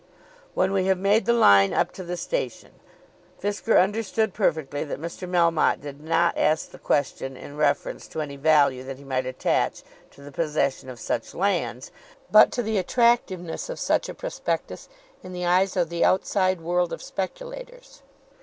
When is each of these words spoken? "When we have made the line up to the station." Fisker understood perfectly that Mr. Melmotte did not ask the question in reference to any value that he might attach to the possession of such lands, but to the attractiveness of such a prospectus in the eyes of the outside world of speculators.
"When 0.55 0.71
we 0.71 0.85
have 0.87 0.97
made 0.97 1.27
the 1.27 1.31
line 1.31 1.73
up 1.75 1.91
to 1.91 2.03
the 2.03 2.17
station." 2.17 2.71
Fisker 3.39 3.79
understood 3.79 4.33
perfectly 4.33 4.83
that 4.83 4.99
Mr. 4.99 5.29
Melmotte 5.29 5.79
did 5.81 6.01
not 6.01 6.35
ask 6.39 6.71
the 6.71 6.79
question 6.79 7.37
in 7.37 7.55
reference 7.55 8.07
to 8.07 8.19
any 8.21 8.35
value 8.35 8.83
that 8.83 8.97
he 8.97 9.03
might 9.03 9.27
attach 9.27 9.83
to 10.09 10.21
the 10.21 10.31
possession 10.31 10.89
of 10.89 10.99
such 10.99 11.35
lands, 11.35 11.91
but 12.31 12.51
to 12.53 12.63
the 12.63 12.79
attractiveness 12.79 13.69
of 13.69 13.77
such 13.77 14.09
a 14.09 14.15
prospectus 14.15 14.89
in 15.21 15.33
the 15.33 15.45
eyes 15.45 15.77
of 15.77 15.89
the 15.89 16.03
outside 16.03 16.61
world 16.61 16.91
of 16.91 17.03
speculators. 17.03 18.01